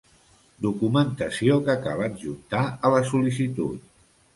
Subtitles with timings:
[0.65, 3.91] Documentació que cal adjuntar a la sol·licitud.